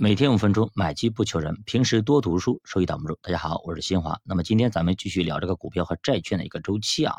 [0.00, 1.60] 每天五分钟，买基不求人。
[1.66, 3.18] 平时多读书，收益挡不住。
[3.20, 4.16] 大家好，我是新华。
[4.22, 7.16] 那么今天咱们继续聊这个股票和债券的一个周期啊。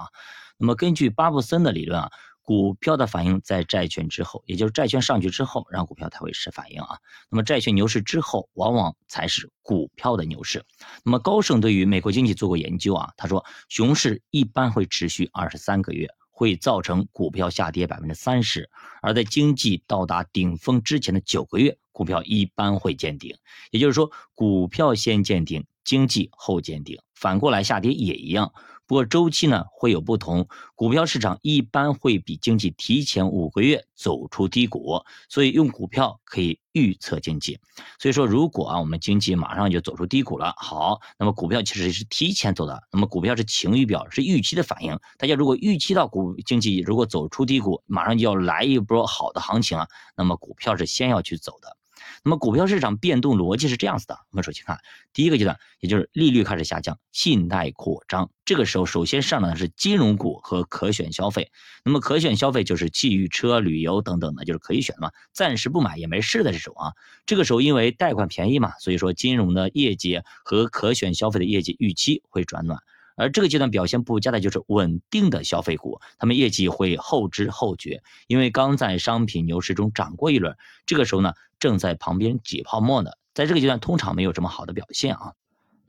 [0.57, 2.09] 那么根据巴布森的理论啊，
[2.41, 6.97] 股票的反应在债券之后，也就是债券上去之后，然后股票才会是反应啊。
[7.29, 10.63] 那么债券牛市之后，往往才是股票的牛市。
[11.03, 16.07] 那么高盛对于美国经济做过研究啊，他说熊市一般会持续二十三个月。
[16.39, 18.69] 会造成股票下跌百分之三十，
[19.01, 23.35] 而在经济到达顶峰之前的九个月，股票一般会见顶。
[23.71, 26.97] 也就是说，股票先见顶，经济后见顶。
[27.13, 28.53] 反过来下跌也一样。
[28.89, 37.59] 不过周期呢会有不同，股票市场一般会比经济提前五个月走出低谷，所以用股票可以预测经济。
[37.99, 42.81] 所以说，如果啊我们经济马上就走出低谷了，好，那么股票其实是提前走的。
[42.91, 44.99] 那么股票是晴雨表，是预期的反应。
[45.19, 49.87] 大家如果预期到股经济如果走出低谷，马上就要来一波好的行情啊，
[50.17, 51.77] 那么股票是先要去走的。
[52.23, 54.79] 那么股票市场变动逻辑是这样子的，我们首先看
[55.13, 58.29] 第一个阶段，也就是利率开始下降，信贷扩张。
[58.45, 61.51] 这个时候首先上涨的是金融股和可选消费。
[61.83, 66.93] 那么可选消费就是汽车、旅游等等的，就是可以选的嘛，暂时不买也没事的这种啊。
[67.25, 72.79] 这个时候因为贷款便宜嘛，所以说金融的业绩和可选消费的业绩预期会转暖。
[73.15, 80.55] 而这个阶段表现不佳的就是稳定的消费股，他们业绩会后知后觉，因为刚在商品牛市中涨过一轮，
[80.85, 85.33] 这个时候呢正在旁边挤泡沫呢，在这个阶段通常没有这么好的表现啊。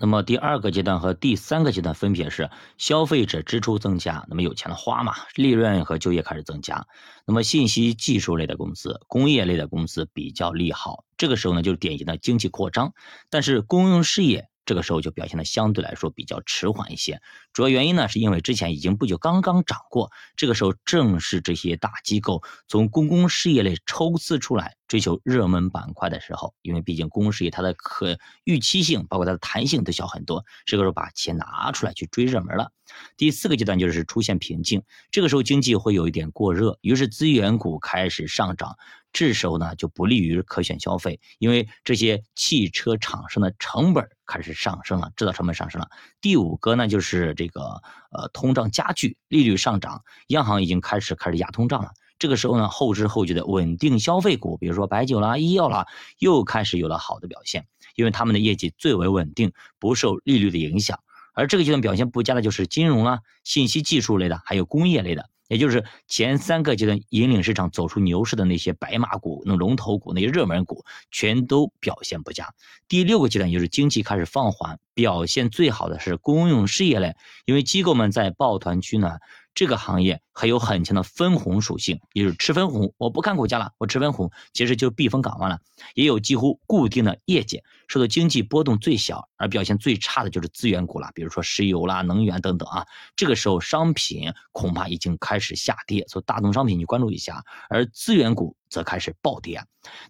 [0.03, 6.87] 那么第二个阶段和第三个阶段分别是消费者支出增加，那么有钱了花嘛，利润和就业开始增加。
[7.27, 12.93] 那么信息技术类的公司、工业类的公司比较利好，这个时候呢就是典型的经济扩张，
[13.29, 14.50] 但是公用事业。
[14.71, 17.21] 这个时候就表现的相对来说比较迟缓一些，
[17.53, 32.71] 主要原因呢是因为之前已经不久刚刚涨过，这个时候正是这些大机构从公共事业类抽丝出来追求热门板块的时候，因为毕竟公共事业它的可预期性，包括它的弹性都小很多，这个时候把钱拿出来去追热门了。
[33.17, 38.77] 第四个阶段就是出现瓶颈，这个时候经济会有一点过热，于是资源股开始上涨。
[39.13, 45.89] 这时候呢就不利于可选消费，因为这些汽车厂商的成本开始上升了，制造成本上升了。
[46.21, 47.83] 第五个呢就是这个
[48.13, 51.91] 呃通胀加剧，利率上涨，央行已经开始开始压通胀了。
[52.19, 55.87] 这个时候呢后知后觉的稳定消费股，比如说白酒啦、医药啦，
[56.19, 57.67] 又开始有了好的表现，
[57.97, 61.01] 因为他们的业绩最为稳定，不受利率的影响。
[61.33, 65.31] 而这个阶段表现不佳的就是金融啦、信息技术类的，还有工业类的。
[65.51, 72.55] 也就是前三个阶段引领市场走出牛市的那些白马股、那龙头股、那些热门股，全都表现不佳。
[72.87, 77.17] 第六个阶段就是经济开始放缓，表现最好的是公用事业类，
[77.47, 79.19] 因为机构们在抱团区呢。
[79.53, 82.95] 这个行业还有很强的分红属性，也就是吃分红。
[82.97, 85.59] 我不看股价了，我吃分红，其实就是避风港湾了。
[85.95, 92.87] 也有几乎固定的业绩，受到经济波动最小而表现最差的就是资源股了，比如说石油啦、能源等等啊。
[93.17, 99.63] 这个时候商品恐怕已经开始下跌，所以大宗商品你关注一下，而资源股则开始暴跌。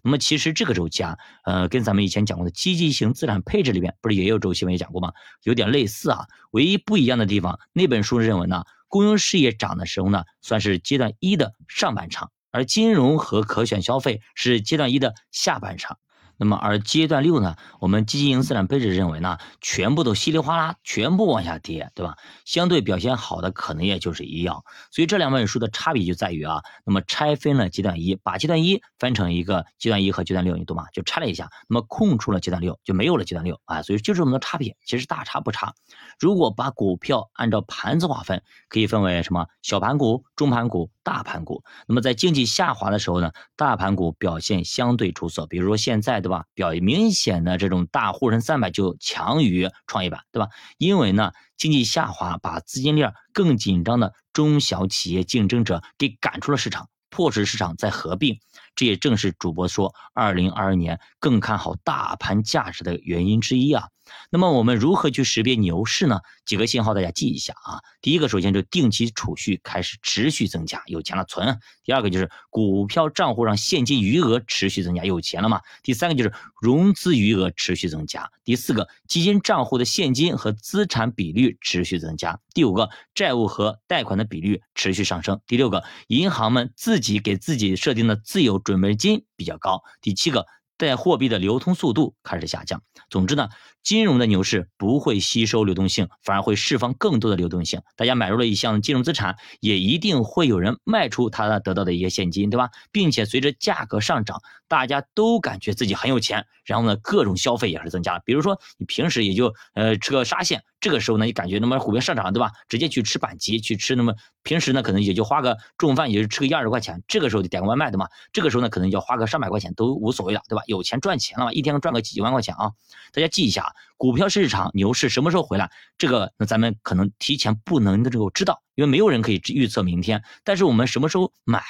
[0.03, 4.71] 那么其实这个周期啊，呃，跟咱们以前讲过的积极型资产配置里面不是也有周期吗？
[4.71, 5.11] 也讲过吗？
[5.43, 8.63] 有点类似啊，唯一不一样的地方，那本书认为呢。
[8.91, 15.97] 公用事业涨的时候呢，算是阶段一的上半场，而金融和可选消费是阶段一的下半场。
[16.41, 17.55] 那么，而阶段六呢？
[17.79, 22.17] 我们基金型资产配置认为呢，全部都稀里哗啦，全部往下跌，对吧？
[22.45, 24.65] 相对表现好的可能也就是医药。
[24.89, 30.85] 所以这两本书的差别就在于啊，那么拆分了阶段一，把阶段一分成一个阶段一和阶段六，你懂吗？
[30.93, 33.83] 就拆了一下，那么空出了阶段六，就没有了阶段六啊。
[33.83, 35.75] 所以就是这么多差别，其实大差不差。
[36.17, 41.63] 如果把股票按照盘子划分，可以分为什么小盘股、中盘股、大盘股。
[41.87, 46.31] 那么在经济下滑的时候呢，大盘股表现相对出色，比如说现在对。
[46.31, 50.47] 吧，表明显的这种大沪深三百就强于创业板，对吧？
[50.77, 58.39] 因为呢，经济下滑把资金链更紧张的中小企业竞争者给赶出了市场，迫使市场在合并。
[58.75, 63.87] 这也正是主播说二零二二年更看好大盘价值的原因之一啊。
[64.29, 66.19] 那么我们如何去识别牛市呢？
[66.45, 67.79] 几个信号大家记一下啊。
[68.01, 90.45] 第一个，首先就定期储蓄开始持续增加，有钱了存；第二个就是股票账户上现金余额持续增加，有钱了嘛；第三个就是融资余额持续增加；第四个，基金账户的现金和资产比率持续增加；第五个，债务和贷款的比率持续上升；第六个，银行们自己给自己设定的自有准备金比较高；第七个。
[90.77, 92.81] 在货币的流通速度开始下降。
[93.07, 93.49] 总之呢，
[93.83, 97.81] 金融的牛市不会吸收流动性，反而会释放更多的流动性。
[97.95, 102.69] 大家买入了一项金融资产，也一定会有人卖出他得到的一些现金，对吧？
[102.91, 108.19] 并且随着价格上涨，大家都感觉自己很有钱，然后呢，各种消费也是增加。
[108.19, 110.63] 比如说你平时也就呃吃个沙县。
[110.79, 112.51] 这个时候呢，你感觉那么股票上涨了，对吧？
[112.67, 117.03] 直接去吃板鸡，去吃那么平时呢，可能也就花个中午饭，也就吃个一二十块钱。
[117.07, 118.07] 这个时候就点个外卖，对吗？
[118.33, 120.63] 这个时候呢，可能要花个上百块钱都无所谓了，对吧？
[120.65, 122.71] 有钱赚钱了嘛，一天赚个几万块钱啊！
[123.13, 125.71] 大家记一下，股票市场牛市什么时候回来？
[125.97, 130.23] 这个那咱们可能提前不能的这个知道，因为没有人可以预测明天。
[130.43, 131.61] 但是我们什么时候买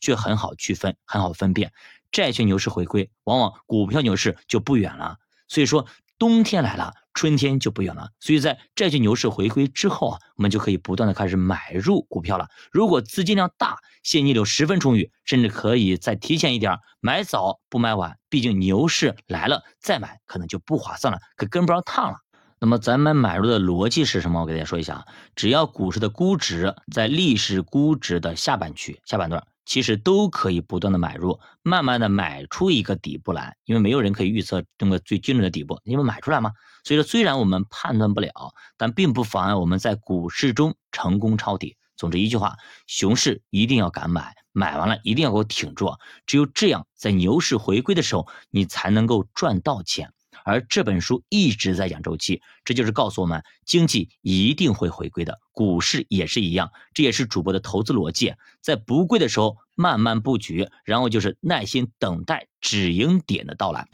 [0.00, 1.72] 却很好区分，很好分辨。
[2.12, 5.16] 债券牛市回归，往往股票牛市就不远了。
[5.48, 5.86] 所以说。
[6.20, 8.10] 冬天来了，春天就不远了。
[8.20, 12.48] 所以在债券牛市回归之后啊，我们就可以不断的开始买入股票了。
[12.70, 18.18] 如果资金量大，现金流十分充裕，甚至可以再提前一点买早不买晚。
[18.28, 22.18] 毕竟牛市来了再买可能就不划算了，可跟不上趟了。
[22.60, 24.42] 那么咱们买入的逻辑是什么？
[24.42, 25.04] 我给大家说一下啊，
[25.34, 29.46] 只要股市的估值在历史估值的下半区下半段。
[29.70, 36.50] 其实都可以不断的买入，慢慢的买出一个底部来，因为没有人可以预测那么最精准的底部，因为买出来嘛。
[36.82, 38.32] 所以说，虽然我们判断不了，
[38.76, 41.76] 但并不妨碍我们在股市中成功抄底。
[41.96, 42.56] 总之一句话，
[42.88, 45.94] 熊市一定要敢买，买完了一定要给我挺住，
[46.26, 50.12] 只有这样，在牛市回归的时候，你才能够赚到钱。
[50.44, 63.88] 而这本书一直在讲周期，这就是告诉我们，经济一定会回归的，股市也是一样，这也是主播的投资逻辑，在不贵的时候慢慢布局，然后就是耐心等待止盈点的到来。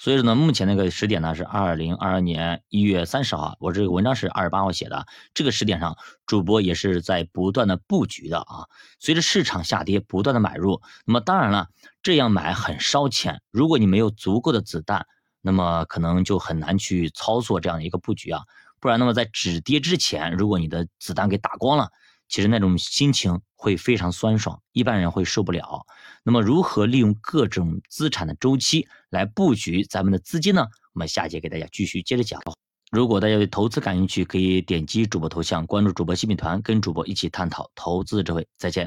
[0.00, 8.68] 所以说呢，目前那个时点呢是二零二二年一月三十号，我这个文章是二十八号写的，这个时点上，主播也是在不断的布局的啊。
[9.00, 11.66] 随着市场下跌，不断的买入，那么当然了，
[12.00, 15.04] 这样买很烧钱，如果你没有足够的子弹。
[15.40, 18.42] 那么可能就很难去操作这样的一个布局啊，
[18.80, 21.88] 不然那么在止跌之前，如果你的子弹给打光了，
[22.28, 25.86] 其实那种心情会非常酸爽，一般人会受不了。
[26.22, 30.66] 那么如何利用各种资产的周期来布局咱们的资金呢？
[30.92, 32.40] 我们下节给大家继续接着讲。
[32.90, 38.46] 如果大家对投资感兴趣，可以点击主播头像关注主播新品团，跟主播一起探讨投资智慧。
[38.56, 38.86] 再见。